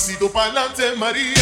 [0.00, 1.34] pasito pa'lante, María.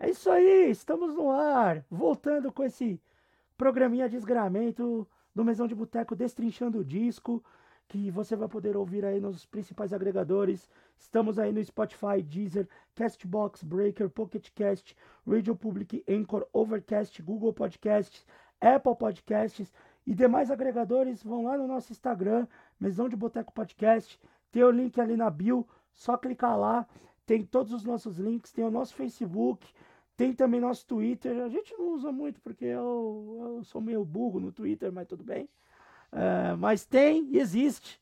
[0.00, 2.98] É isso aí, estamos no ar, voltando com esse
[3.58, 5.06] programinha de esgramento
[5.38, 7.44] do Mesão de Boteco Destrinchando o Disco,
[7.86, 10.68] que você vai poder ouvir aí nos principais agregadores.
[10.98, 18.26] Estamos aí no Spotify, Deezer, Castbox, Breaker, Pocket Cast, Radio Public, Anchor, Overcast, Google Podcasts,
[18.60, 19.72] Apple Podcasts
[20.04, 21.22] e demais agregadores.
[21.22, 22.44] Vão lá no nosso Instagram,
[22.80, 24.20] Mesão de Boteco Podcast.
[24.50, 26.84] Tem o link ali na bio, só clicar lá.
[27.24, 29.72] Tem todos os nossos links, tem o nosso Facebook,
[30.18, 31.40] tem também nosso Twitter.
[31.44, 35.22] A gente não usa muito porque eu, eu sou meio burro no Twitter, mas tudo
[35.22, 35.48] bem.
[36.10, 38.00] É, mas tem existe.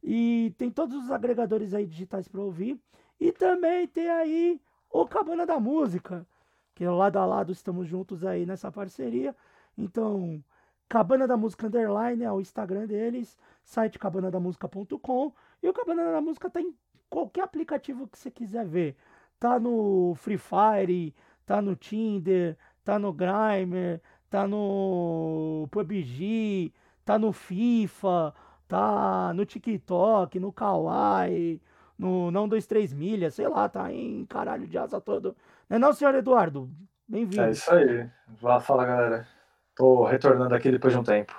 [0.00, 2.80] E tem todos os agregadores aí digitais para ouvir.
[3.18, 6.24] E também tem aí o Cabana da Música,
[6.72, 9.34] que é lado a lado estamos juntos aí nessa parceria.
[9.76, 10.40] Então,
[10.88, 15.32] Cabana da Música Underline é o Instagram deles, site cabanadamusica.com.
[15.60, 16.72] E o Cabana da Música tá em
[17.10, 18.96] qualquer aplicativo que você quiser ver.
[19.40, 21.12] Tá no Free Fire,
[21.46, 28.34] tá no Tinder, tá no Grindr, tá no PUBG, tá no FIFA,
[28.66, 31.62] tá no TikTok, no Kawaii,
[31.96, 35.36] no Não 23 Milhas, sei lá, tá em caralho de asa todo.
[35.70, 36.68] Não é não, senhor Eduardo?
[37.08, 37.42] Bem-vindo.
[37.42, 38.10] É isso aí.
[38.40, 39.28] Vá, fala galera.
[39.74, 41.34] Tô retornando aqui depois de um tempo.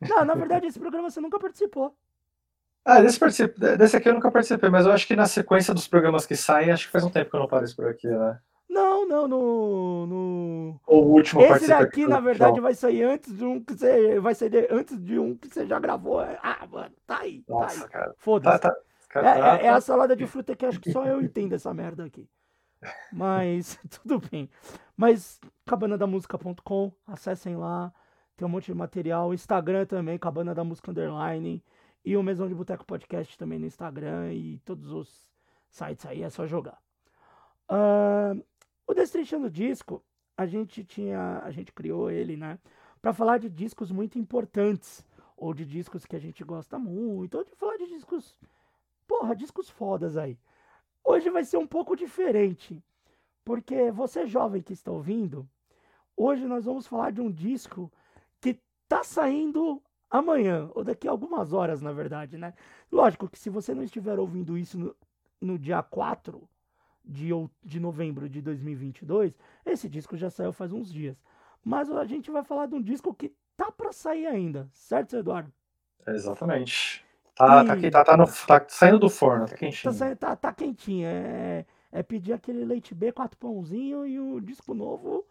[0.00, 1.94] Não, na verdade, esse programa você nunca participou.
[2.84, 3.58] Ah, desse, particip...
[3.58, 6.70] desse aqui eu nunca participei, mas eu acho que na sequência dos programas que saem,
[6.70, 8.38] acho que faz um tempo que eu não apareço por aqui, né?
[9.08, 10.06] Não, no.
[10.06, 10.80] no...
[10.86, 14.20] O último Esse daqui, na verdade, vai sair antes de um que você.
[14.20, 16.20] Vai sair antes de um que você já gravou.
[16.20, 17.42] Ah, mano, tá aí.
[17.42, 17.90] Tá Nossa, aí.
[17.90, 18.08] cara.
[18.08, 18.60] Tá, Foda-se.
[18.60, 18.76] tá,
[19.08, 21.54] cara, É, tá- é- é a salada de fruta que acho que só eu entendo
[21.54, 22.28] essa merda aqui.
[23.12, 24.48] Mas tudo bem.
[24.96, 27.92] Mas cabanadamusica.com, acessem lá.
[28.36, 29.32] Tem um monte de material.
[29.34, 31.64] Instagram também, Cabana da Música Underline.
[32.04, 34.32] E o Mesão de Boteco Podcast também no Instagram.
[34.32, 35.28] E todos os
[35.68, 36.78] sites aí, é só jogar.
[37.68, 38.34] Ah,
[38.88, 40.02] o Destrinchando Disco,
[40.36, 41.40] a gente tinha.
[41.44, 42.58] A gente criou ele, né?
[43.00, 45.06] Pra falar de discos muito importantes.
[45.36, 47.38] Ou de discos que a gente gosta muito.
[47.38, 48.36] Ou de falar de discos
[49.08, 50.38] porra, discos fodas aí.
[51.02, 52.84] Hoje vai ser um pouco diferente,
[53.44, 55.48] porque você jovem que está ouvindo,
[56.14, 57.90] hoje nós vamos falar de um disco
[58.40, 62.52] que tá saindo amanhã, ou daqui a algumas horas, na verdade, né?
[62.92, 64.94] Lógico que se você não estiver ouvindo isso no,
[65.40, 66.46] no dia 4
[67.08, 67.30] de,
[67.64, 69.32] de novembro de 2022,
[69.64, 71.16] esse disco já saiu faz uns dias.
[71.64, 75.20] Mas a gente vai falar de um disco que tá para sair ainda, certo, seu
[75.20, 75.50] Eduardo?
[76.06, 77.04] Exatamente.
[77.34, 79.94] Tá, tá, E- aqui, tá, tá, no, tá saindo do forno, tá Tá, quentinho.
[79.94, 81.06] saindo- tá, tá quentinho.
[81.06, 85.24] É, é pedir aquele leite B, quatro pãozinho e o disco novo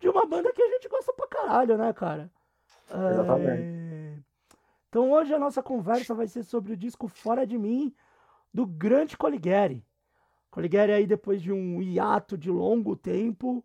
[0.00, 2.30] de uma banda que a gente gosta pra caralho, né, cara?
[2.90, 4.24] É, Exatamente.
[4.88, 7.94] Então hoje a nossa conversa vai ser sobre o disco Fora de Mim,
[8.52, 9.84] do grande Colighieri.
[10.50, 13.64] Colighieri aí depois de um hiato de longo tempo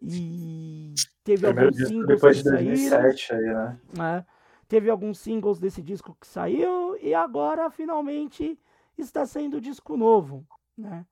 [0.00, 0.94] e
[1.24, 3.80] teve Primeiro alguns disco singles depois que de saíram 2007 aí, né?
[3.96, 4.26] né?
[4.68, 8.58] Teve alguns singles desse disco que saiu e agora finalmente
[8.96, 11.04] está saindo disco novo, né?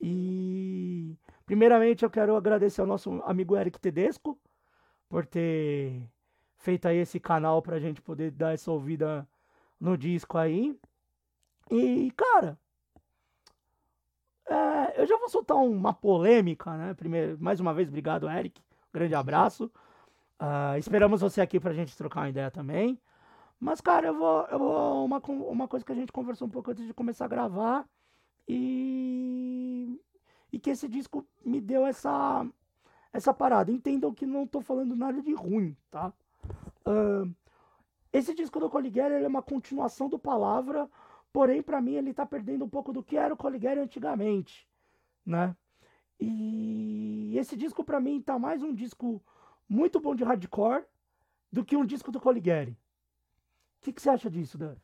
[0.00, 4.38] E primeiramente eu quero agradecer ao nosso amigo Eric Tedesco
[5.08, 6.08] por ter
[6.56, 9.28] feito aí esse canal pra gente poder dar essa ouvida
[9.78, 10.78] no disco aí.
[11.70, 12.69] E, cara, é,
[15.00, 16.94] eu já vou soltar uma polêmica, né?
[16.94, 18.62] Primeiro, mais uma vez, obrigado, Eric.
[18.92, 19.70] Grande abraço.
[20.38, 22.98] Ah, esperamos você aqui pra gente trocar uma ideia também.
[23.58, 24.46] Mas, cara, eu vou.
[24.46, 27.28] Eu vou uma, uma coisa que a gente conversou um pouco antes de começar a
[27.28, 27.86] gravar.
[28.48, 30.00] E.
[30.52, 32.46] E que esse disco me deu essa.
[33.12, 33.70] Essa parada.
[33.70, 36.12] Entendam que não tô falando nada de ruim, tá?
[36.86, 37.24] Ah,
[38.12, 40.88] esse disco do Colighieri ele é uma continuação do Palavra.
[41.32, 44.68] Porém, pra mim, ele tá perdendo um pouco do que era o Colighieri antigamente,
[45.24, 45.54] né?
[46.18, 49.22] E esse disco, pra mim, tá mais um disco
[49.68, 50.84] muito bom de hardcore
[51.50, 52.72] do que um disco do Colighieri.
[52.72, 54.74] O que, que você acha disso, Dan?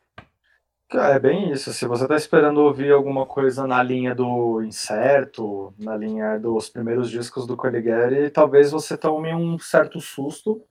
[0.88, 1.72] Cara, é bem isso.
[1.72, 7.10] Se você tá esperando ouvir alguma coisa na linha do Incerto, na linha dos primeiros
[7.10, 10.62] discos do Colighieri, talvez você tome um certo susto.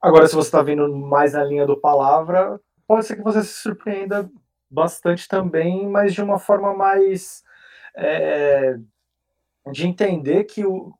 [0.00, 3.54] Agora, se você tá vindo mais na linha do Palavra, pode ser que você se
[3.54, 4.30] surpreenda
[4.70, 7.44] bastante também, mas de uma forma mais
[7.96, 8.76] é,
[9.72, 10.92] de entender que o,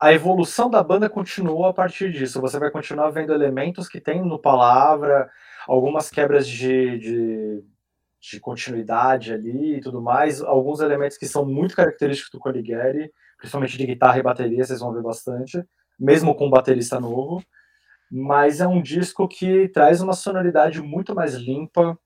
[0.00, 2.40] a evolução da banda continuou a partir disso.
[2.40, 5.30] Você vai continuar vendo elementos que tem no palavra,
[5.68, 7.64] algumas quebras de, de,
[8.20, 13.76] de continuidade ali e tudo mais, alguns elementos que são muito característicos do Coligari, principalmente
[13.76, 15.62] de guitarra e bateria, vocês vão ver bastante,
[15.98, 17.44] mesmo com um baterista novo.
[18.10, 21.96] Mas é um disco que traz uma sonoridade muito mais limpa,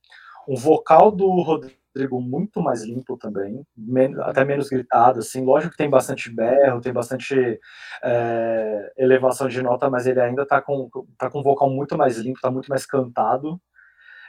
[0.47, 5.73] um vocal do Rodrigo Rodrigo muito mais limpo também, men até menos gritado, assim, lógico
[5.73, 7.61] que tem bastante berro, tem bastante
[8.03, 12.19] é, elevação de nota, mas ele ainda tá com, tá com um vocal muito mais
[12.19, 13.61] limpo, tá muito mais cantado,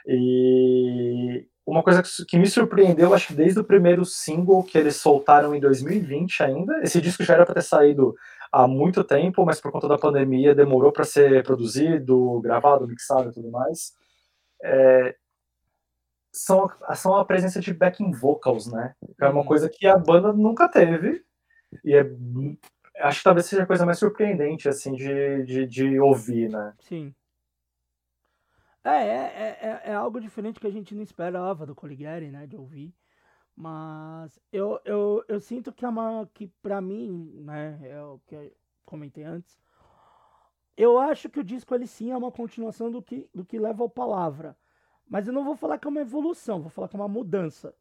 [0.06, 4.96] e uma coisa que, que me surpreendeu, acho que desde o primeiro single que eles
[4.96, 8.14] soltaram em 2020 ainda, esse disco já era para ter saído
[8.52, 13.32] há muito tempo, mas por conta da pandemia demorou para ser produzido, gravado, mixado e
[13.32, 13.92] tudo mais.
[14.62, 15.16] É,
[16.36, 18.94] são, são a presença de backing vocals, né?
[19.18, 19.46] É uma uhum.
[19.46, 21.24] coisa que a banda nunca teve.
[21.82, 22.04] E é,
[23.00, 26.74] acho que talvez seja a coisa mais surpreendente, assim, de, de, de ouvir, né?
[26.80, 27.14] Sim.
[28.84, 32.46] É, é, é, é, algo diferente que a gente não esperava do Coligari, né?
[32.46, 32.94] De ouvir.
[33.56, 36.28] Mas eu, eu, eu sinto que é uma.
[36.34, 37.80] que pra mim, né?
[37.82, 38.52] É o que eu
[38.84, 39.58] comentei antes.
[40.76, 43.82] Eu acho que o disco ele sim é uma continuação do que, do que leva
[43.82, 44.54] ao palavra.
[45.08, 47.74] Mas eu não vou falar que é uma evolução, vou falar que é uma mudança.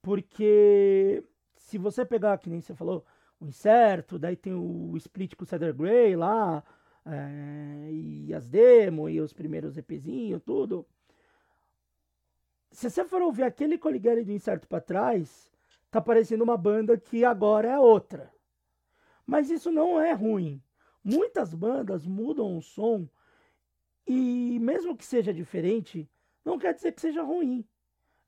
[0.00, 1.22] Porque
[1.56, 3.04] se você pegar, que nem você falou,
[3.40, 6.62] o Incerto, daí tem o Split com o Cedar Grey lá,
[7.04, 10.86] é, e as demos, e os primeiros EPzinhos, tudo.
[12.70, 15.50] Se você for ouvir aquele Coligari do Incerto para trás,
[15.90, 18.32] tá parecendo uma banda que agora é outra.
[19.26, 20.62] Mas isso não é ruim.
[21.02, 23.08] Muitas bandas mudam o som
[24.06, 26.08] e mesmo que seja diferente,
[26.44, 27.64] não quer dizer que seja ruim.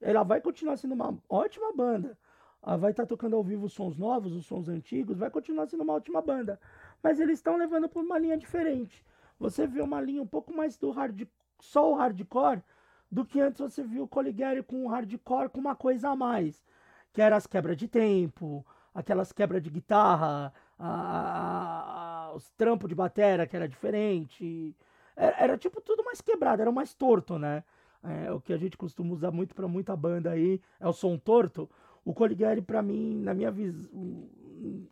[0.00, 2.18] Ela vai continuar sendo uma ótima banda.
[2.62, 5.66] Ela vai estar tá tocando ao vivo os sons novos, os sons antigos, vai continuar
[5.66, 6.60] sendo uma ótima banda.
[7.02, 9.04] Mas eles estão levando por uma linha diferente.
[9.38, 11.26] Você vê uma linha um pouco mais do hard,
[11.60, 12.62] só o hardcore,
[13.10, 16.64] do que antes você viu o Coligari com o hardcore com uma coisa a mais.
[17.12, 22.94] Que era as quebras de tempo, aquelas quebras de guitarra, a, a, os trampos de
[22.94, 24.74] bateria que era diferente.
[25.14, 27.62] Era, era, tipo tudo mais quebrado, era mais torto, né?
[28.06, 31.18] É, o que a gente costuma usar muito para muita banda aí, é o som
[31.18, 31.68] torto.
[32.04, 34.28] O Coligari, para mim, na minha visão,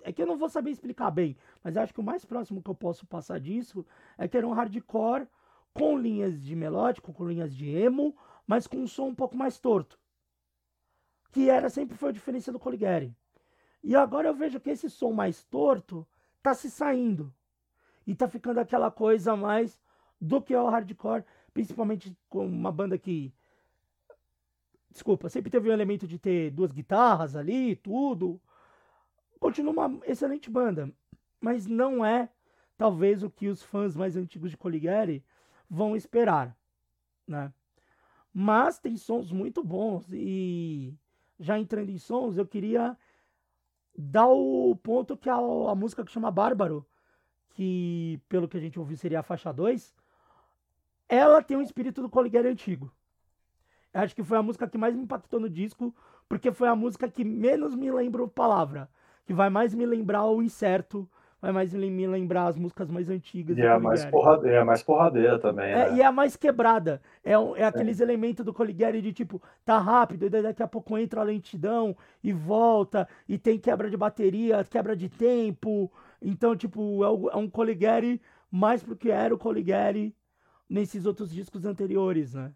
[0.02, 2.70] é que eu não vou saber explicar bem, mas acho que o mais próximo que
[2.70, 3.86] eu posso passar disso
[4.18, 5.26] é que era um hardcore
[5.72, 8.16] com linhas de melódico, com linhas de emo,
[8.46, 9.98] mas com um som um pouco mais torto.
[11.32, 13.14] Que era sempre foi a diferença do Coligari.
[13.82, 16.06] E agora eu vejo que esse som mais torto
[16.42, 17.32] tá se saindo.
[18.06, 19.80] E tá ficando aquela coisa mais
[20.20, 23.32] do que é o hardcore, principalmente com uma banda que
[24.90, 28.40] desculpa, sempre teve um elemento de ter duas guitarras ali, tudo.
[29.40, 30.90] Continua uma excelente banda,
[31.40, 32.28] mas não é
[32.76, 35.24] talvez o que os fãs mais antigos de Coligari
[35.68, 36.56] vão esperar,
[37.26, 37.52] né?
[38.32, 40.94] Mas tem sons muito bons e
[41.38, 42.96] já entrando em sons, eu queria
[43.96, 46.86] dar o ponto que a, a música que chama Bárbaro,
[47.50, 49.94] que pelo que a gente ouviu seria a faixa 2,
[51.08, 52.90] ela tem um espírito do Coligari antigo.
[53.92, 55.94] Eu acho que foi a música que mais me impactou no disco,
[56.28, 58.88] porque foi a música que menos me lembra palavra,
[59.24, 61.08] que vai mais me lembrar o incerto,
[61.40, 63.56] vai mais me lembrar as músicas mais antigas.
[63.56, 65.96] E é a mais, porradeira, é mais porradeira também, é, né?
[65.96, 67.00] E é a mais quebrada.
[67.22, 68.02] É, é aqueles é.
[68.02, 71.96] elementos do Coligari de tipo, tá rápido, e daí daqui a pouco entra a lentidão
[72.22, 75.92] e volta, e tem quebra de bateria, quebra de tempo.
[76.20, 78.20] Então, tipo, é, um Coligari
[78.50, 80.14] mais pro que era o Coligari
[80.68, 82.52] nesses outros discos anteriores, né?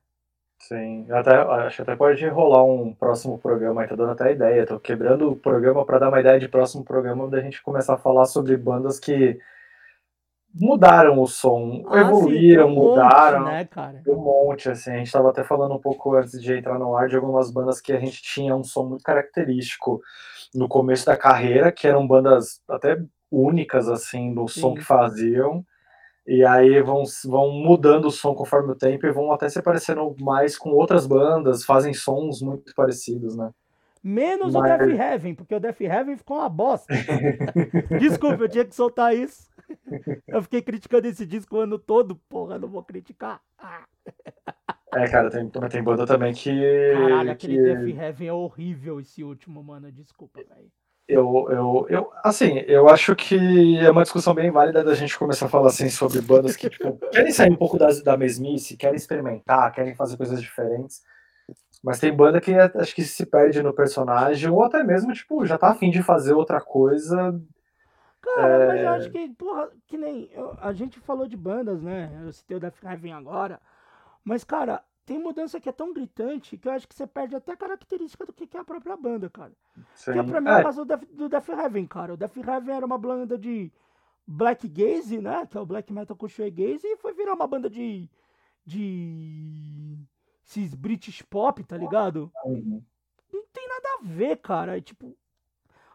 [0.61, 4.67] Sim, até, acho que até pode rolar um próximo programa, aí tá dando até ideia.
[4.67, 7.99] Tô quebrando o programa para dar uma ideia de próximo programa da gente começar a
[7.99, 9.39] falar sobre bandas que
[10.53, 13.41] mudaram o som, ah, evoluíram, sim, um mudaram.
[13.41, 14.03] Monte, né, cara?
[14.07, 14.91] Um monte, assim.
[14.91, 17.81] A gente tava até falando um pouco antes de entrar no ar de algumas bandas
[17.81, 20.01] que a gente tinha um som muito característico
[20.53, 23.01] no começo da carreira, que eram bandas até
[23.31, 24.61] únicas, assim, do sim.
[24.61, 25.65] som que faziam
[26.29, 30.15] e aí vão, vão mudando o som conforme o tempo e vão até se parecendo
[30.21, 33.51] mais com outras bandas, fazem sons muito parecidos, né?
[34.05, 34.63] Menos Mas...
[34.63, 36.93] o Death Heaven, porque o Death Heaven ficou uma bosta.
[37.99, 39.49] Desculpa, eu tinha que soltar isso.
[40.27, 43.41] Eu fiquei criticando esse disco o ano todo, porra, não vou criticar.
[44.95, 46.93] É, cara, tem, tem banda também que.
[46.93, 47.63] Caralho, aquele que...
[47.63, 49.91] Death Heaven é horrível esse último, mano.
[49.91, 50.71] Desculpa, velho.
[51.09, 55.47] Eu, eu, eu, assim, eu acho que é uma discussão bem válida da gente começar
[55.47, 58.97] a falar assim sobre bandas que tipo, querem sair um pouco da, da mesmice, querem
[58.97, 61.03] experimentar, querem fazer coisas diferentes.
[61.83, 65.57] Mas tem banda que acho que se perde no personagem, ou até mesmo, tipo, já
[65.57, 67.41] tá afim de fazer outra coisa
[68.21, 68.67] Cara, é...
[68.67, 70.29] mas eu acho que, porra, que nem.
[70.33, 72.11] Eu, a gente falou de bandas, né?
[72.25, 73.61] Eu citei o Death Heaven agora.
[74.25, 77.53] Mas, cara, tem mudança que é tão gritante que eu acho que você perde até
[77.53, 79.55] a característica do que é a própria banda, cara.
[79.95, 80.13] Sim.
[80.13, 80.61] Que é pra mim é.
[80.61, 82.13] o caso do Death, do Death Heaven, cara.
[82.13, 83.73] O Death Heaven era uma banda de
[84.27, 85.47] black gaze, né?
[85.47, 88.07] Que é o black metal com shoegaze, e foi virar uma banda de.
[88.67, 89.97] de.
[90.45, 92.31] esses British pop, tá ligado?
[92.45, 92.85] Uhum.
[93.33, 94.77] Não tem nada a ver, cara.
[94.77, 95.17] É tipo.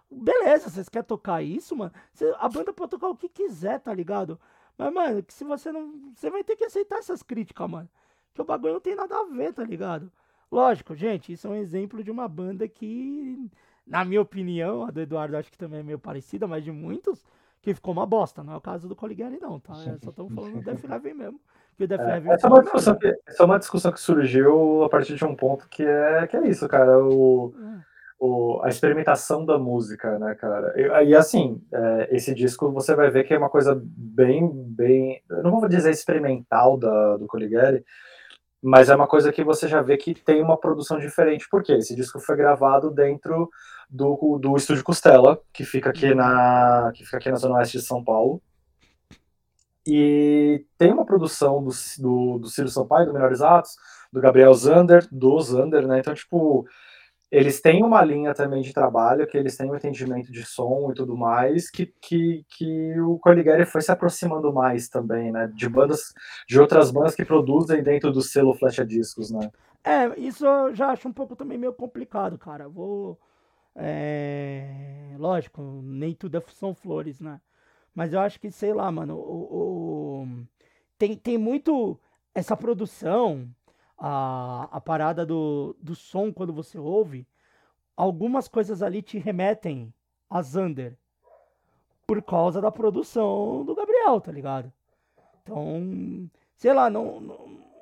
[0.09, 1.91] Beleza, vocês querem tocar isso, mano?
[2.39, 4.39] a banda pode tocar o que quiser, tá ligado?
[4.75, 6.11] Mas, mano, que se você não.
[6.15, 7.87] Você vai ter que aceitar essas críticas, mano
[8.33, 10.11] que o bagulho não tem nada a ver, tá ligado?
[10.51, 13.49] Lógico, gente, isso é um exemplo de uma banda que,
[13.87, 17.25] na minha opinião, a do Eduardo acho que também é meio parecida, mas de muitos,
[17.63, 18.43] que ficou uma bosta.
[18.43, 19.73] Não é o caso do Coligari, não, tá?
[19.73, 21.39] É, só estamos falando do Death Heaven mesmo.
[21.77, 24.83] Que o Death é, essa, é uma discussão que, essa é uma discussão que surgiu
[24.83, 27.03] a partir de um ponto que é, que é isso, cara.
[27.03, 27.79] O, é.
[28.19, 30.73] o, a experimentação da música, né, cara?
[30.75, 35.23] E, e assim, é, esse disco você vai ver que é uma coisa bem, bem.
[35.29, 37.83] Eu não vou dizer experimental da, do Coligari,
[38.63, 41.93] mas é uma coisa que você já vê que tem uma produção diferente, porque esse
[41.93, 43.49] disco foi gravado dentro
[43.89, 47.83] do, do estúdio Costela, que fica aqui na que fica aqui na zona oeste de
[47.83, 48.41] São Paulo.
[49.85, 53.75] E tem uma produção do, do, do Ciro Sampaio, do Melhores Atos,
[54.13, 55.99] do Gabriel Zander, do Zander, né?
[55.99, 56.65] Então, tipo,
[57.33, 60.93] eles têm uma linha também de trabalho, que eles têm um entendimento de som e
[60.93, 65.51] tudo mais, que, que, que o Coligari foi se aproximando mais também, né?
[65.51, 66.13] De bandas,
[66.47, 69.49] de outras bandas que produzem dentro do selo Flecha Discos, né?
[69.83, 72.69] É, isso eu já acho um pouco também meio complicado, cara.
[72.69, 73.19] Vou.
[73.75, 75.15] É...
[75.17, 77.41] Lógico, nem tudo é são flores, né?
[77.95, 80.27] Mas eu acho que, sei lá, mano, o, o...
[80.99, 81.99] Tem, tem muito
[82.35, 83.49] essa produção
[84.05, 87.25] a, a parada do, do som quando você ouve,
[87.95, 89.93] algumas coisas ali te remetem
[90.29, 90.97] a Zander.
[92.05, 94.73] Por causa da produção do Gabriel, tá ligado?
[95.41, 97.21] Então, sei lá, não,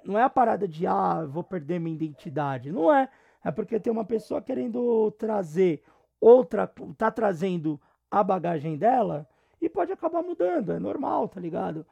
[0.03, 2.71] não, é a parada de, ah, vou perder minha identidade.
[2.71, 3.09] Não é.
[3.43, 5.81] É porque tem uma pessoa querendo trazer
[6.19, 9.27] outra, tá trazendo a bagagem dela
[9.59, 10.71] e pode acabar mudando.
[10.71, 11.83] É normal, tá ligado?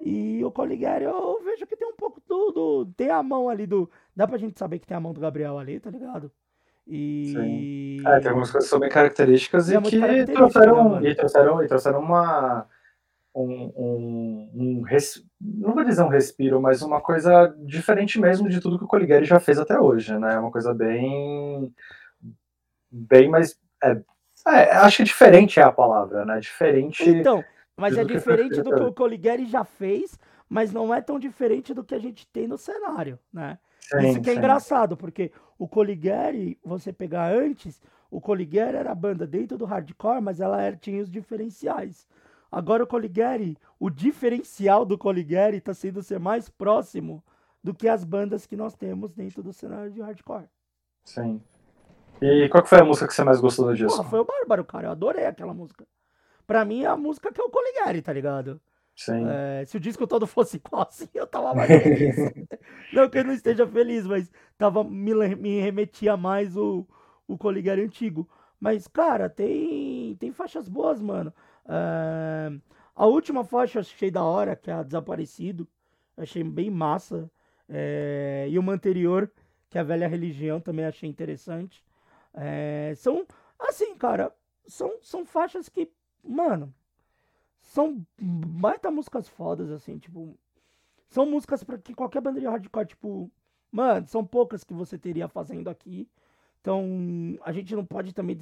[0.00, 2.92] E o Coligari, eu vejo que tem um pouco tudo.
[2.96, 3.90] Tem a mão ali do.
[4.14, 6.30] Dá pra gente saber que tem a mão do Gabriel ali, tá ligado?
[6.86, 7.32] E.
[7.32, 8.08] Sim.
[8.08, 11.62] É, tem algumas coisas que são bem características e, e que trouxeram, né, e trouxeram.
[11.62, 12.66] E trouxeram uma.
[13.36, 15.24] Um, um, um res...
[15.40, 19.24] não vou dizer um respiro, mas uma coisa diferente mesmo de tudo que o Coligari
[19.24, 20.38] já fez até hoje, né?
[20.38, 21.74] Uma coisa bem.
[22.90, 23.58] bem mais.
[23.82, 24.00] É,
[24.46, 26.38] é, acho que diferente é a palavra, né?
[26.38, 27.08] Diferente.
[27.08, 27.42] Então,
[27.76, 31.82] mas é diferente do que o Coligari já fez, mas não é tão diferente do
[31.82, 33.58] que a gente tem no cenário, né?
[33.80, 34.38] Sim, Isso que é sim.
[34.38, 40.22] engraçado, porque o Coligari, você pegar antes, o Coligari era a banda dentro do hardcore,
[40.22, 42.06] mas ela era, tinha os diferenciais.
[42.50, 47.22] Agora o Coligari, o diferencial do Coligari está sendo ser mais próximo
[47.62, 50.48] do que as bandas que nós temos dentro do cenário de hardcore.
[51.04, 51.42] Sim.
[52.22, 53.96] E qual foi a música que você mais gostou do disco?
[53.96, 54.86] Porra, foi o Bárbaro, cara.
[54.86, 55.84] Eu adorei aquela música
[56.46, 58.60] pra mim é a música que é o Coligari, tá ligado?
[58.96, 59.26] Sim.
[59.26, 62.16] É, se o disco todo fosse igual assim, eu tava mais feliz.
[62.92, 66.86] não que eu não esteja feliz, mas tava, me, me remetia mais o,
[67.26, 68.28] o Coligari antigo.
[68.60, 71.32] Mas, cara, tem, tem faixas boas, mano.
[71.68, 72.52] É,
[72.94, 75.68] a última faixa eu achei da hora, que é a Desaparecido.
[76.16, 77.30] Achei bem massa.
[77.68, 79.30] É, e uma anterior,
[79.68, 81.84] que é a Velha Religião, também achei interessante.
[82.32, 83.26] É, são,
[83.58, 84.32] assim, cara,
[84.66, 85.90] são, são faixas que
[86.24, 86.72] Mano,
[87.60, 90.38] são baita músicas fodas, assim, tipo.
[91.08, 93.30] São músicas para que qualquer banda de hardcore, tipo.
[93.70, 96.08] Mano, são poucas que você teria fazendo aqui.
[96.60, 98.36] Então, a gente não pode também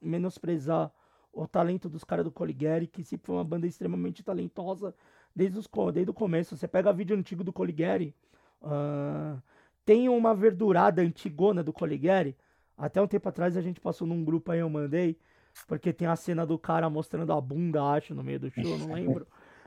[0.00, 0.92] menosprezar
[1.32, 4.94] o talento dos caras do Coligari, que sempre foi uma banda extremamente talentosa
[5.34, 6.56] desde, os, desde o começo.
[6.56, 8.14] Você pega vídeo antigo do Coligari,
[8.60, 9.42] uh,
[9.84, 12.36] tem uma verdurada antigona do Coligari.
[12.76, 15.18] Até um tempo atrás a gente passou num grupo aí, eu mandei.
[15.66, 18.92] Porque tem a cena do cara mostrando a bunda, acho, no meio do show, não
[18.94, 19.26] lembro.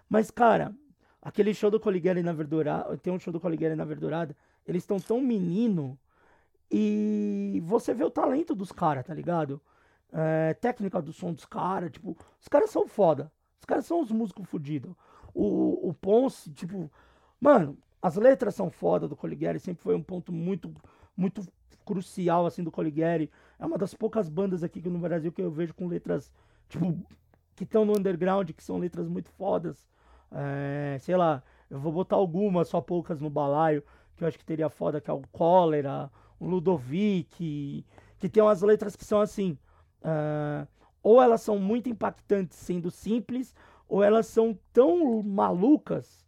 [0.10, 0.76] Mas, cara,
[1.22, 2.98] aquele show do Coligari na Verdurada.
[2.98, 4.36] Tem um show do Coligari na Verdurada.
[4.66, 5.98] Eles estão tão menino.
[6.72, 9.62] E você vê o talento dos caras, tá ligado?
[10.12, 11.92] É, técnica do som dos caras.
[11.92, 13.32] Tipo, os caras são foda.
[13.60, 14.96] Os caras são os músicos fodidos.
[15.34, 16.92] O, o Ponce, tipo.
[17.40, 19.60] Mano, as letras são foda do Coligari.
[19.60, 20.74] Sempre foi um ponto muito,
[21.18, 21.42] muito
[21.84, 23.32] crucial, assim, do Coligari.
[23.60, 26.32] É uma das poucas bandas aqui no Brasil que eu vejo com letras,
[26.68, 26.98] tipo,
[27.56, 29.88] que estão no underground, que são letras muito fodas.
[30.32, 33.84] É, sei lá, eu vou botar algumas, só poucas no balaio,
[34.16, 37.86] que eu acho que teria foda, que é o Cólera, o Ludovic,
[38.18, 39.58] que tem umas letras que são assim.
[40.02, 40.68] Uh,
[41.02, 43.54] ou elas são muito impactantes sendo simples,
[43.88, 46.26] ou elas são tão malucas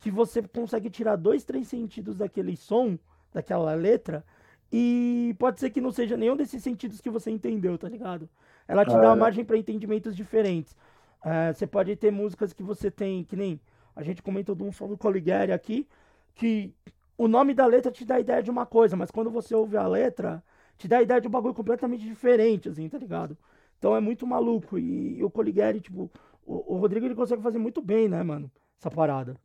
[0.00, 2.98] que você consegue tirar dois, três sentidos daquele som,
[3.32, 4.24] daquela letra,
[4.72, 8.28] e pode ser que não seja nenhum desses sentidos que você entendeu, tá ligado?
[8.66, 10.76] Ela te dá uma margem para entendimentos diferentes.
[11.24, 13.60] É, você pode ter músicas que você tem, que nem
[13.96, 15.86] a gente comentou de um som do Coligari aqui,
[16.34, 16.72] que
[17.16, 19.76] o nome da letra te dá a ideia de uma coisa, mas quando você ouve
[19.76, 20.42] a letra,
[20.76, 23.36] te dá a ideia de um bagulho completamente diferente, assim, tá ligado?
[23.78, 24.78] Então é muito maluco.
[24.78, 26.10] E, e o Coligari, tipo,
[26.46, 28.50] o, o, Rodrigo ele consegue fazer muito bem, né, mano?
[28.78, 29.36] Essa parada.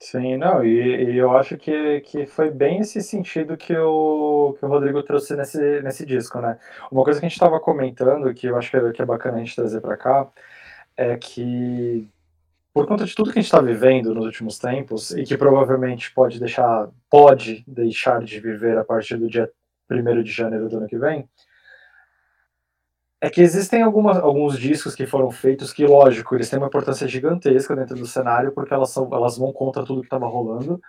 [0.00, 4.64] Sim, não, e, e, eu acho que, que foi bem esse sentido que o, que
[4.64, 6.56] o Rodrigo trouxe nesse, nesse disco, né?
[6.90, 9.38] Uma coisa que a gente estava comentando, que eu acho que é, que é bacana
[9.38, 10.28] a gente trazer para cá,
[10.96, 12.08] é que
[12.72, 16.12] por conta de tudo que a gente está vivendo nos últimos tempos e que provavelmente
[16.14, 19.50] pode deixar, pode deixar de viver a partir do dia
[19.90, 21.28] 1 de janeiro do ano que vem,
[23.20, 27.08] é que existem algumas, alguns discos que foram feitos que, lógico, eles têm uma importância
[27.08, 30.80] gigantesca dentro do cenário porque elas, são, elas vão contra tudo que estava rolando,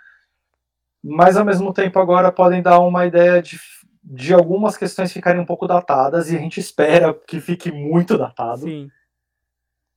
[1.03, 3.59] mas ao mesmo tempo agora podem dar uma ideia de,
[4.03, 8.61] de algumas questões ficarem um pouco datadas e a gente espera que fique muito datado.
[8.61, 8.89] Sim.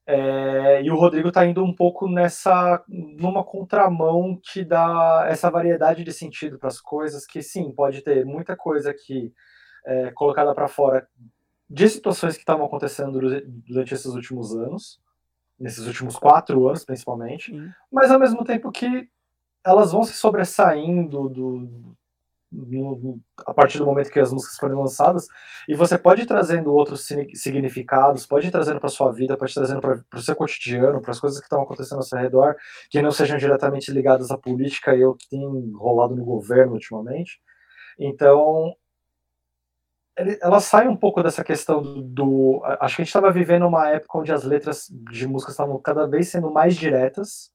[0.06, 6.02] É, e o Rodrigo está indo um pouco nessa numa contramão que dá essa variedade
[6.02, 9.32] de sentido para as coisas, que sim, pode ter muita coisa aqui
[9.86, 11.06] é, colocada para fora
[11.72, 13.18] de situações que estavam acontecendo
[13.66, 15.00] durante esses últimos anos,
[15.58, 17.50] nesses últimos quatro anos principalmente,
[17.90, 19.08] mas ao mesmo tempo que
[19.64, 21.94] elas vão se sobressaindo do,
[22.52, 25.26] no, a partir do momento que as músicas forem lançadas,
[25.66, 29.54] e você pode ir trazendo outros significados, pode ir trazendo para sua vida, pode ir
[29.54, 32.54] trazendo para o seu cotidiano, para as coisas que estão acontecendo ao seu redor,
[32.90, 37.40] que não sejam diretamente ligadas à política e ao que tem rolado no governo ultimamente.
[37.98, 38.74] Então,
[40.40, 44.18] ela sai um pouco dessa questão do, acho que a gente estava vivendo uma época
[44.18, 47.50] onde as letras de músicas estavam cada vez sendo mais diretas,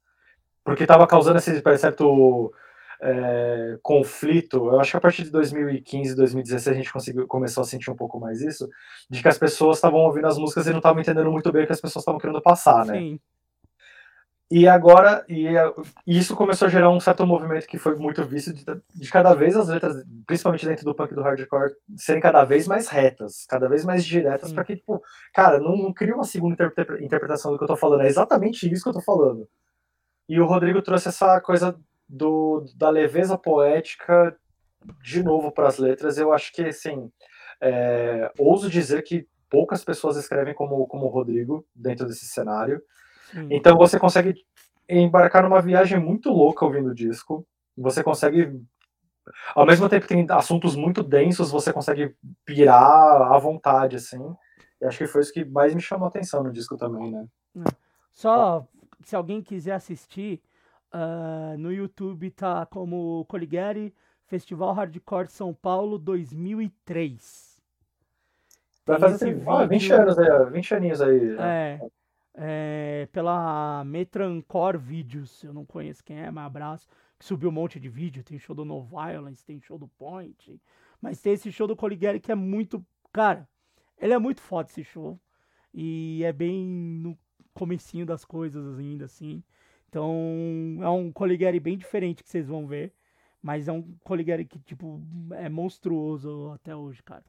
[0.64, 2.52] porque estava causando esse certo
[3.02, 7.66] é, conflito, eu acho que a partir de 2015, 2016 a gente conseguiu, começou a
[7.66, 8.68] sentir um pouco mais isso,
[9.10, 11.68] de que as pessoas estavam ouvindo as músicas e não estavam entendendo muito bem o
[11.68, 12.98] que as pessoas estavam querendo passar, né?
[12.98, 13.20] Sim.
[14.50, 15.46] E agora, e,
[16.06, 18.64] e, isso começou a gerar um certo movimento que foi muito visto de,
[18.96, 22.66] de, cada vez as letras, principalmente dentro do punk e do hardcore, serem cada vez
[22.66, 25.02] mais retas, cada vez mais diretas, para que, tipo,
[25.34, 26.56] cara, não, não cria uma segunda
[27.02, 29.50] interpretação do que eu tô falando, é exatamente isso que eu tô falando.
[30.30, 34.34] E o Rodrigo trouxe essa coisa do, da leveza poética
[35.04, 36.18] de novo para as letras.
[36.18, 37.12] Eu acho que, assim,
[37.62, 42.82] é, ouso dizer que poucas pessoas escrevem como, como o Rodrigo dentro desse cenário.
[43.50, 44.36] Então você consegue
[44.88, 47.46] embarcar numa viagem muito louca ouvindo o disco.
[47.78, 48.60] Você consegue.
[49.54, 54.34] Ao mesmo tempo que tem assuntos muito densos, você consegue pirar à vontade, assim.
[54.82, 57.28] E acho que foi isso que mais me chamou a atenção no disco também, né?
[58.14, 58.66] Só
[59.04, 60.42] se alguém quiser assistir,
[60.94, 63.94] Uh, no YouTube tá como Coligari
[64.26, 67.62] Festival Hardcore São Paulo 2003.
[68.86, 71.36] Vai fazer vídeo, ah, 20 anos aí, 20 aninhos aí.
[71.38, 71.80] É,
[72.40, 76.88] é, pela Metrancor Videos, eu não conheço quem é, mas abraço.
[77.18, 80.62] Que subiu um monte de vídeo, tem show do No Violence, tem show do Point.
[81.02, 82.86] Mas tem esse show do Coligari que é muito.
[83.12, 83.50] Cara,
[84.00, 85.20] ele é muito foda esse show.
[85.74, 87.18] E é bem no
[87.56, 89.44] comecinho das coisas ainda, assim.
[89.90, 90.14] Então,
[90.82, 92.94] é um Coligari bem diferente que vocês vão ver.
[93.42, 97.24] Mas é um Coligari que, tipo, é monstruoso até hoje, cara.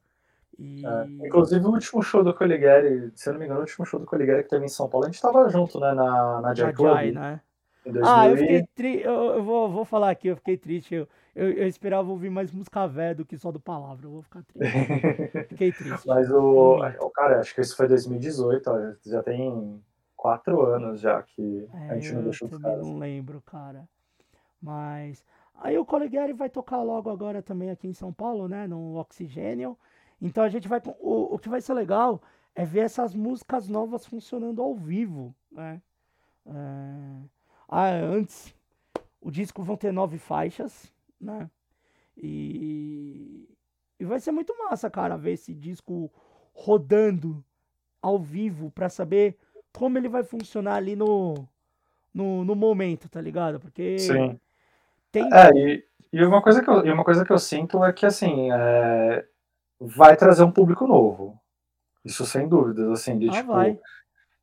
[0.59, 0.85] E...
[0.85, 3.99] É, inclusive, o último show do Coligari, se eu não me engano, o último show
[3.99, 6.73] do Coligari que teve em São Paulo, a gente tava junto, né, na, na Jai
[6.73, 6.93] Club.
[6.93, 7.41] Jai, né?
[8.03, 9.05] Ah, eu fiquei triste.
[9.05, 10.95] Eu, eu, vou, vou falar aqui, eu fiquei triste.
[10.95, 14.05] Eu, eu, eu, esperava ouvir mais música velha do que só do palavra.
[14.05, 15.47] Eu vou ficar triste.
[15.47, 16.07] fiquei triste.
[16.07, 16.75] Mas o.
[16.75, 19.81] o cara, acho que isso foi 2018, ó, já tem
[20.15, 22.85] quatro anos já que é, a gente não deixou os caras.
[22.85, 23.87] não lembro, cara.
[24.61, 25.23] Mas.
[25.61, 28.67] Aí o Coligari vai tocar logo agora também aqui em São Paulo, né?
[28.67, 29.77] No Oxigênio.
[30.21, 30.81] Então a gente vai.
[30.99, 32.21] O, o que vai ser legal
[32.55, 35.81] é ver essas músicas novas funcionando ao vivo, né?
[36.45, 37.21] É...
[37.67, 38.53] Ah, antes,
[39.21, 41.49] o disco vão ter nove faixas, né?
[42.17, 43.47] E,
[43.99, 46.11] e vai ser muito massa, cara, ver esse disco
[46.53, 47.43] rodando
[48.01, 49.37] ao vivo para saber
[49.71, 51.47] como ele vai funcionar ali no,
[52.13, 53.59] no, no momento, tá ligado?
[53.59, 54.39] Porque Sim.
[55.11, 55.29] tem.
[55.33, 58.05] É, e, e, uma coisa que eu, e uma coisa que eu sinto é que
[58.05, 59.25] assim é,
[59.79, 61.39] vai trazer um público novo.
[62.03, 63.53] Isso sem dúvidas, assim, de ah, tipo.
[63.53, 63.79] Vai.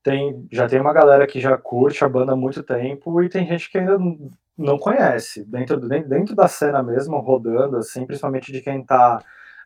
[0.03, 3.47] Tem, já tem uma galera que já curte a banda há muito tempo e tem
[3.47, 3.99] gente que ainda
[4.57, 5.45] não conhece.
[5.45, 9.21] Dentro, dentro da cena mesmo, rodando, assim, principalmente de quem tá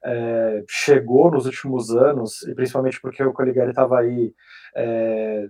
[0.05, 4.35] é, chegou nos últimos anos, e principalmente porque o Caligari estava aí
[4.75, 5.49] é,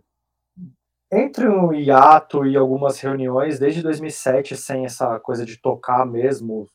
[1.12, 6.68] entre um hiato e algumas reuniões, desde 2007, sem essa coisa de tocar mesmo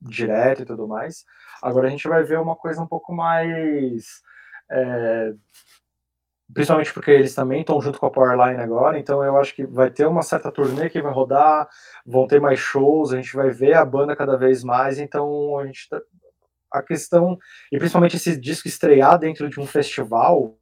[0.00, 1.24] direto e tudo mais,
[1.62, 4.22] agora a gente vai ver uma coisa um pouco mais.
[4.70, 5.32] É,
[6.52, 9.90] principalmente porque eles também estão junto com a Powerline agora, então eu acho que vai
[9.90, 11.68] ter uma certa turnê que vai rodar,
[12.06, 15.66] vão ter mais shows, a gente vai ver a banda cada vez mais, então a
[15.66, 16.00] gente tá,
[16.70, 17.38] a questão,
[17.70, 20.56] e principalmente esse disco estrear dentro de um festival,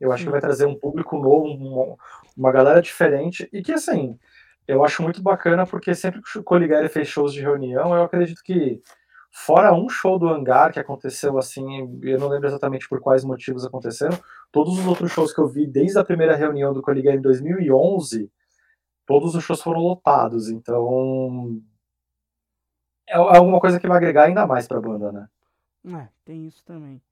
[0.00, 1.96] eu acho que vai trazer um público novo, uma,
[2.36, 4.18] uma galera diferente, e que assim,
[4.68, 8.42] eu acho muito bacana porque sempre que o Coligari fez shows de reunião, eu acredito
[8.42, 8.82] que
[9.36, 13.64] Fora um show do Hangar que aconteceu assim, eu não lembro exatamente por quais motivos
[13.64, 14.16] aconteceram,
[14.52, 18.30] todos os outros shows que eu vi desde a primeira reunião do Coligar em 2011,
[19.04, 21.60] todos os shows foram lotados, então
[23.08, 25.28] é, é alguma coisa que vai agregar ainda mais pra banda, né?
[25.84, 27.02] É, tem isso também.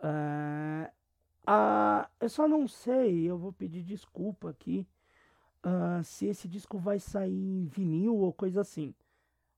[0.00, 0.90] Uh,
[1.48, 4.84] uh, eu só não sei, eu vou pedir desculpa aqui,
[5.64, 8.92] uh, se esse disco vai sair em vinil ou coisa assim.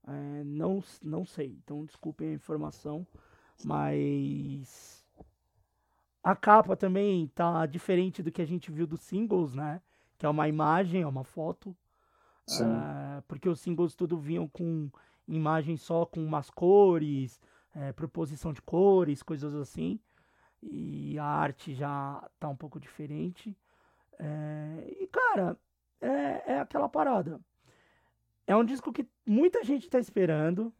[0.06, 3.06] É, não, não sei, então desculpem a informação,
[3.64, 5.04] mas
[6.22, 9.80] a capa também tá diferente do que a gente viu dos singles, né?
[10.18, 11.76] Que é uma imagem, é uma foto.
[12.48, 14.90] É, porque os singles tudo vinham com
[15.26, 17.40] imagens só com umas cores,
[17.74, 19.98] é, proposição de cores, coisas assim.
[20.62, 23.56] E a arte já tá um pouco diferente.
[24.18, 25.58] É, e cara,
[26.00, 27.40] é, é aquela parada.
[28.46, 30.72] É um disco que muita gente está esperando.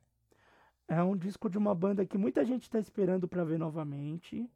[0.87, 4.48] É um disco de uma banda que muita gente está esperando para ver novamente.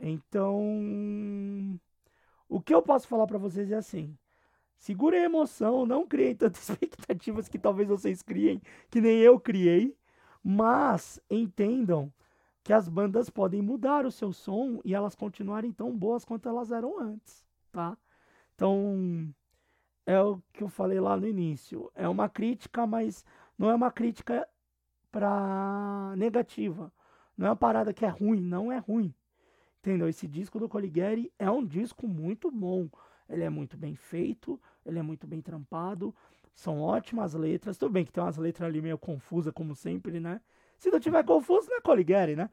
[0.00, 1.78] Então,
[2.48, 4.16] o que eu posso falar para vocês é assim:
[4.78, 9.96] segurem a emoção, não criem tantas expectativas que talvez vocês criem, que nem eu criei,
[10.42, 12.12] mas entendam
[12.62, 16.72] que as bandas podem mudar o seu som e elas continuarem tão boas quanto elas
[16.72, 17.96] eram antes, tá?
[18.54, 19.32] Então,
[20.06, 21.90] é o que eu falei lá no início.
[21.94, 23.24] É uma crítica, mas
[23.58, 24.48] não é uma crítica
[25.10, 26.92] para negativa.
[27.36, 29.12] Não é uma parada que é ruim, não é ruim.
[29.80, 30.08] Entendeu?
[30.08, 32.88] Esse disco do Coligari é um disco muito bom.
[33.28, 36.14] Ele é muito bem feito, ele é muito bem trampado,
[36.54, 37.76] são ótimas letras.
[37.76, 40.40] Tudo bem que tem umas letras ali meio confusas, como sempre, né?
[40.78, 42.48] Se não tiver confuso, não é Coligari, né?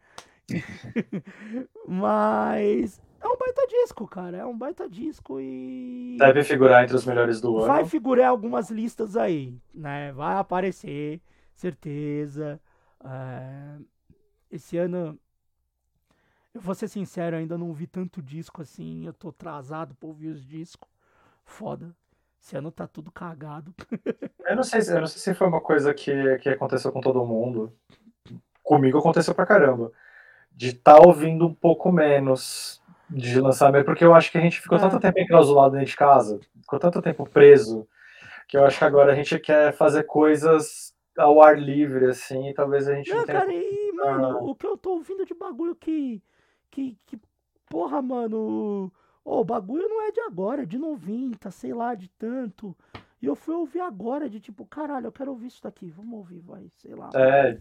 [1.88, 4.38] Mas é um baita disco, cara.
[4.38, 6.18] É um baita disco e.
[6.20, 7.68] Deve figurar entre os melhores do ano.
[7.68, 10.12] Vai figurar algumas listas aí, né?
[10.12, 11.22] Vai aparecer,
[11.56, 12.60] certeza.
[13.04, 13.78] É...
[14.52, 15.18] Esse ano.
[16.54, 19.06] Eu vou ser sincero, ainda não vi tanto disco assim.
[19.06, 20.90] Eu tô atrasado pra ouvir os discos.
[21.46, 21.96] Foda.
[22.40, 23.74] Esse ano tá tudo cagado.
[24.46, 27.26] eu, não sei, eu não sei se foi uma coisa que, que aconteceu com todo
[27.26, 27.74] mundo.
[28.62, 29.92] Comigo aconteceu pra caramba.
[30.52, 32.83] De estar tá ouvindo um pouco menos
[33.14, 34.82] de lançamento, porque eu acho que a gente ficou é.
[34.82, 37.88] tanto tempo enclausulado dentro de casa, ficou tanto tempo preso,
[38.48, 42.54] que eu acho que agora a gente quer fazer coisas ao ar livre, assim, e
[42.54, 43.40] talvez a gente não, não tenha...
[43.40, 46.22] cara, e, mano, o que eu tô ouvindo de bagulho que,
[46.72, 47.20] que, que
[47.70, 48.92] porra, mano,
[49.24, 52.76] o oh, bagulho não é de agora, é de 90, sei lá, de tanto,
[53.22, 56.40] e eu fui ouvir agora, de tipo, caralho, eu quero ouvir isso daqui, vamos ouvir,
[56.40, 57.10] vai, sei lá.
[57.16, 57.58] É,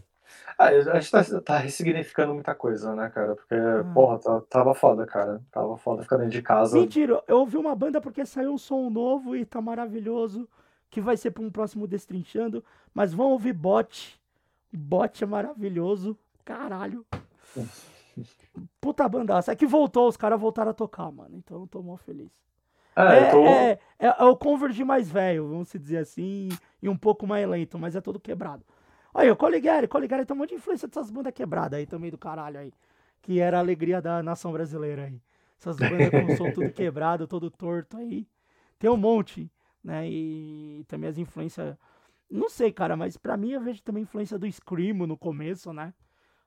[0.57, 3.35] ah, a gente tá, tá ressignificando muita coisa, né, cara?
[3.35, 3.83] Porque, ah.
[3.93, 5.41] porra, tá, tava foda, cara.
[5.51, 6.77] Tava foda ficar dentro de casa.
[6.77, 10.47] Mentira, eu ouvi uma banda porque saiu um som novo e tá maravilhoso,
[10.89, 14.19] que vai ser pra um próximo Destrinchando, mas vão ouvir Bot.
[14.71, 17.05] Bot é maravilhoso, caralho.
[18.79, 19.51] Puta bandaça.
[19.51, 21.35] É que voltou, os caras voltaram a tocar, mano.
[21.35, 22.31] Então eu tô mó feliz.
[22.95, 23.45] É, é, tô...
[23.45, 26.49] é, é, é o Converge mais velho, vamos dizer assim,
[26.81, 28.63] e um pouco mais lento, mas é todo quebrado.
[29.13, 32.17] Aí, o Coligari, Coligari tem um monte de influência dessas bandas quebradas aí também do
[32.17, 32.73] caralho aí.
[33.21, 35.21] Que era a alegria da nação brasileira aí.
[35.59, 38.27] Essas bandas com som tudo quebrado, todo torto aí.
[38.79, 39.49] Tem um monte,
[39.83, 40.09] né?
[40.09, 41.77] E também as influências.
[42.29, 45.93] Não sei, cara, mas pra mim eu vejo também influência do Screamo no começo, né?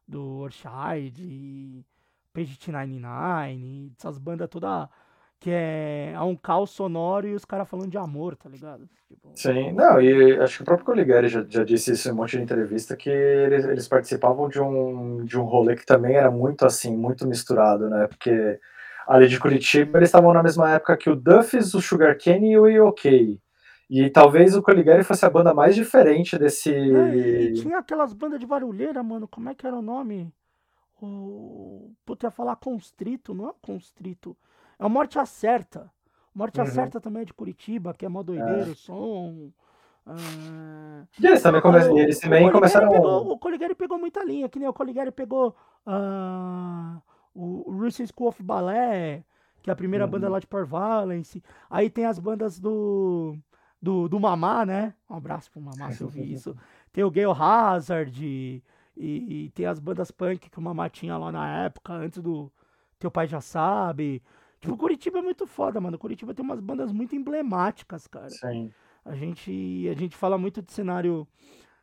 [0.07, 1.85] Do Orchide,
[2.33, 4.91] Page 99, essas bandas toda
[5.38, 8.88] que é, é um caos sonoro e os caras falando de amor, tá ligado?
[9.07, 9.31] Tipo...
[9.35, 12.37] Sim, não, e acho que o próprio Coligari já, já disse isso em um monte
[12.37, 16.64] de entrevista, que eles, eles participavam de um, de um rolê que também era muito
[16.64, 18.07] assim, muito misturado, né?
[18.07, 18.59] Porque
[19.07, 22.59] ali de Curitiba eles estavam na mesma época que o Duffys, o Sugar Cane e
[22.59, 23.40] o E.O.K.
[23.88, 26.75] E talvez o Coligari fosse a banda mais diferente desse.
[26.75, 29.29] É, e tinha aquelas bandas de barulheira, mano.
[29.29, 30.33] Como é que era o nome?
[31.01, 31.92] O.
[32.05, 34.37] Puta, ia falar Constrito, não é Constrito.
[34.79, 35.91] É o Morte Acerta.
[36.35, 36.67] Morte uhum.
[36.67, 38.75] Acerta também é de Curitiba, que é mó doideiro, é.
[38.75, 39.51] som.
[40.07, 41.79] Uh, eles também, come...
[41.79, 42.91] o, eles também começaram...
[42.91, 47.03] Pegou, o Coligari pegou muita linha, que nem o Coligari pegou uh,
[47.35, 49.25] o, o Russian School of Ballet,
[49.62, 50.11] que é a primeira uhum.
[50.11, 51.43] banda lá de Port Valence.
[51.69, 53.37] Aí tem as bandas do,
[53.81, 54.95] do, do Mamá, né?
[55.09, 56.57] Um abraço pro Mamá se eu vi isso.
[56.93, 58.62] Tem o Gale Hazard e,
[58.97, 62.53] e, tem as bandas punk que o Mamá tinha lá na época, antes do
[62.99, 64.23] Teu Pai Já Sabe.
[64.67, 65.99] Tipo, Curitiba é muito foda, mano.
[65.99, 68.31] Curitiba tem umas bandas muito emblemáticas, cara.
[68.31, 68.73] Sim.
[69.05, 71.27] A gente, a gente fala muito de cenário.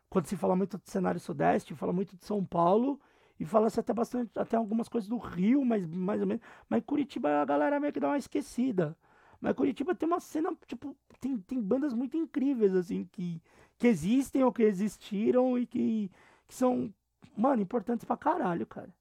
[0.10, 3.00] Quando se fala muito de cenário sudeste, fala muito de São Paulo
[3.40, 6.44] e fala-se até bastante, até algumas coisas do Rio, mas mais ou menos.
[6.70, 8.96] Mas Curitiba a galera meio que dá uma esquecida.
[9.40, 13.42] Mas Curitiba tem uma cena, tipo, tem, tem bandas muito incríveis, assim, que,
[13.78, 16.12] que existem ou que existiram e que,
[16.48, 16.94] que são,
[17.36, 18.94] mano, importantes pra caralho, cara.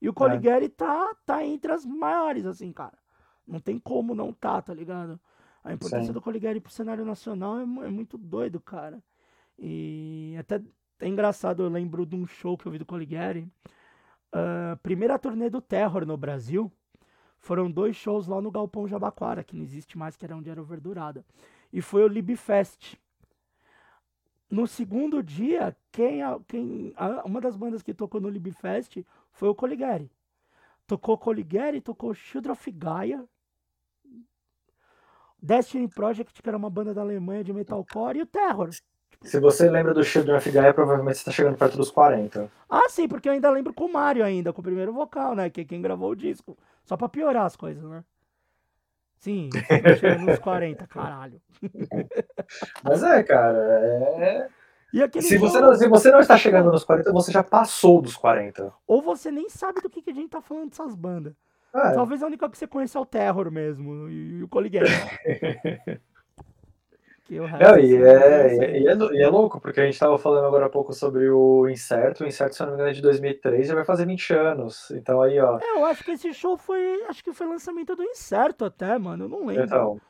[0.00, 0.68] E o Coligari é.
[0.68, 2.99] tá, tá entre as maiores, assim, cara.
[3.50, 5.18] Não tem como não tá, tá ligado?
[5.64, 6.12] A importância Sim.
[6.12, 9.02] do Coligari pro cenário nacional é, é, muito doido, cara.
[9.58, 10.62] E até
[11.00, 13.50] é engraçado, eu lembro de um show que eu vi do Coligari.
[14.32, 16.70] Uh, primeira turnê do Terror no Brasil.
[17.38, 20.60] Foram dois shows lá no Galpão Jabaquara, que não existe mais, que era onde era
[20.60, 21.24] o Verdurada.
[21.72, 22.98] E foi o Libfest.
[24.48, 30.10] No segundo dia, quem, quem, uma das bandas que tocou no Libfest foi o Coligari.
[30.86, 33.28] Tocou Coligari, tocou Children of Gaia,
[35.42, 38.70] Destiny Project, que era uma banda da Alemanha de metalcore, e o Terror.
[39.22, 42.50] Se você lembra do Children of Gaia, provavelmente você está chegando perto dos 40.
[42.68, 45.50] Ah, sim, porque eu ainda lembro com o Mario ainda, com o primeiro vocal, né?
[45.50, 46.56] Que é quem gravou o disco.
[46.84, 48.02] Só pra piorar as coisas, né?
[49.18, 49.50] Sim,
[50.00, 51.40] chegando nos 40, caralho.
[52.82, 54.48] Mas é, cara, é...
[55.20, 58.72] Se você, não, se você não está chegando nos 40, você já passou dos 40.
[58.86, 61.34] Ou você nem sabe do que, que a gente tá falando dessas bandas.
[61.74, 61.92] É.
[61.92, 64.86] Talvez a única que você conheça é o Terror mesmo, e, o Coligueiro.
[67.30, 70.68] Não, e, é, e, é, e é louco, porque a gente estava falando agora há
[70.68, 72.24] pouco sobre o Incerto.
[72.24, 74.90] O Incerto, se não me engano, é de 2003, já vai fazer 20 anos.
[74.90, 75.60] Então aí, ó.
[75.60, 77.04] É, eu acho que esse show foi.
[77.08, 79.26] Acho que foi lançamento do Incerto até, mano.
[79.26, 79.62] Eu não lembro.
[79.62, 80.00] Então,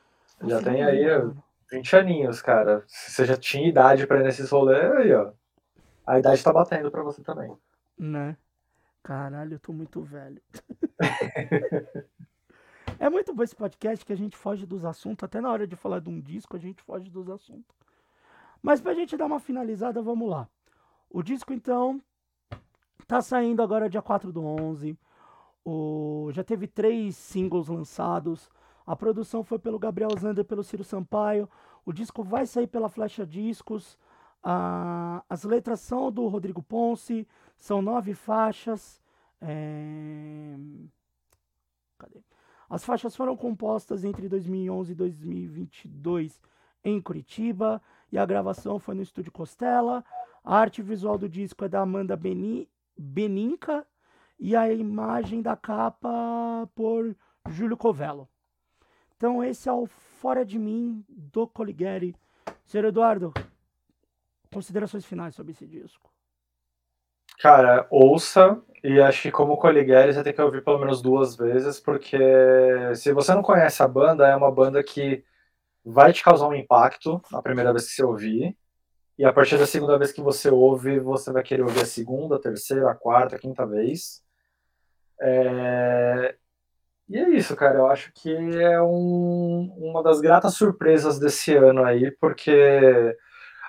[0.47, 1.35] já tem aí lembra,
[1.71, 2.83] 20 aninhos, cara.
[2.87, 5.31] Você já tinha idade pra ir nesses rolês, aí, ó.
[6.07, 7.55] A idade tá batendo pra você também.
[7.99, 8.35] Né?
[9.03, 10.41] Caralho, eu tô muito velho.
[12.99, 15.23] é muito bom esse podcast que a gente foge dos assuntos.
[15.23, 17.75] Até na hora de falar de um disco, a gente foge dos assuntos.
[18.61, 20.47] Mas pra gente dar uma finalizada, vamos lá.
[21.09, 22.01] O disco, então,
[23.07, 24.97] tá saindo agora dia 4 do 11.
[25.65, 26.29] O...
[26.31, 28.49] Já teve três singles lançados.
[28.85, 31.49] A produção foi pelo Gabriel Zander e pelo Ciro Sampaio.
[31.85, 33.97] O disco vai sair pela Flecha Discos.
[34.43, 37.27] Ah, as letras são do Rodrigo Ponce.
[37.61, 38.99] São nove faixas.
[39.39, 40.55] É...
[42.67, 46.41] As faixas foram compostas entre 2011 e 2022
[46.83, 47.79] em Curitiba
[48.11, 50.03] e a gravação foi no Estúdio Costela.
[50.43, 52.67] A arte visual do disco é da Amanda Beni...
[52.97, 53.85] Beninca
[54.39, 57.15] e a imagem da capa por
[57.47, 58.27] Júlio Covello.
[59.15, 62.15] Então esse é o Fora de Mim do Coligari.
[62.65, 63.31] Senhor Eduardo,
[64.51, 66.10] considerações finais sobre esse disco.
[67.41, 71.79] Cara, ouça, e acho que como Coligueri você tem que ouvir pelo menos duas vezes,
[71.79, 72.15] porque
[72.95, 75.23] se você não conhece a banda, é uma banda que
[75.83, 78.55] vai te causar um impacto na primeira vez que você ouvir,
[79.17, 82.35] e a partir da segunda vez que você ouve, você vai querer ouvir a segunda,
[82.35, 84.23] a terceira, a quarta, a quinta vez.
[85.19, 86.35] É...
[87.09, 87.79] E é isso, cara.
[87.79, 93.17] Eu acho que é um, uma das gratas surpresas desse ano aí, porque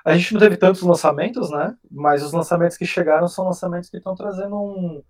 [0.04, 1.76] a gente não teve tantos lançamentos, né?
[1.90, 5.02] Mas os lançamentos que chegaram são lançamentos que estão trazendo um,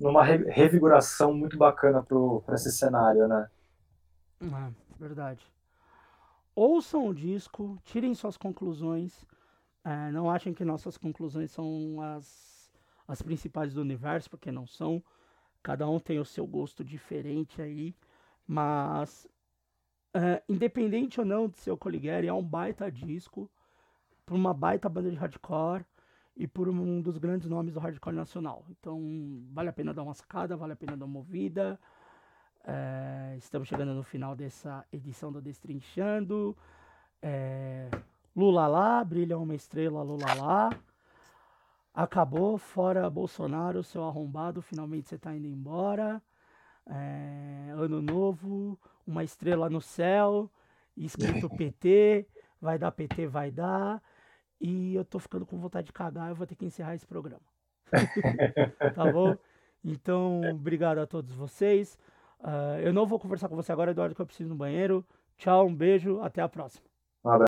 [0.00, 3.48] uma revigoração muito bacana para esse cenário, né?
[4.42, 5.44] É, verdade.
[6.54, 9.26] Ouçam o disco, tirem suas conclusões.
[9.84, 12.72] É, não achem que nossas conclusões são as,
[13.06, 15.02] as principais do universo, porque não são.
[15.62, 17.94] Cada um tem o seu gosto diferente aí.
[18.46, 19.28] Mas,
[20.14, 23.50] é, independente ou não de ser o Coligari, é um baita disco
[24.30, 25.84] por uma baita banda de hardcore
[26.36, 28.64] e por um dos grandes nomes do hardcore nacional.
[28.70, 31.76] Então, vale a pena dar uma sacada, vale a pena dar uma ouvida.
[32.64, 36.56] É, estamos chegando no final dessa edição do Destrinchando.
[37.20, 37.90] É,
[38.36, 40.70] Lula lá, brilha uma estrela, Lula lá.
[41.92, 46.22] Acabou, fora Bolsonaro, seu arrombado, finalmente você está indo embora.
[46.86, 50.48] É, ano novo, uma estrela no céu,
[50.96, 52.28] escrito PT,
[52.60, 54.00] vai dar PT, vai dar.
[54.60, 57.40] E eu tô ficando com vontade de cagar, eu vou ter que encerrar esse programa.
[58.94, 59.36] tá bom?
[59.82, 61.98] Então, obrigado a todos vocês.
[62.40, 65.04] Uh, eu não vou conversar com você agora, Eduardo, que eu preciso no banheiro.
[65.36, 66.89] Tchau, um beijo, até a próxima.